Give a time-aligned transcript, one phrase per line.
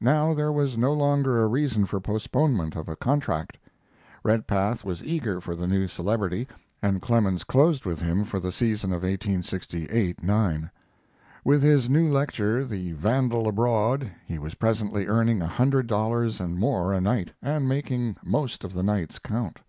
[0.00, 3.58] Now there was no longer a reason for postponement of a contract.
[4.24, 6.48] Redpath was eager for the new celebrity,
[6.82, 10.70] and Clemens closed with him for the season of 1868 9.
[11.44, 16.58] With his new lecture, "The Vandal Abroad," he was presently earning a hundred dollars and
[16.58, 19.60] more a night, and making most of the nights count.